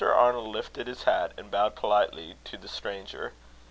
[0.03, 3.33] Arnold lifted his hat and bowed politely to the stranger.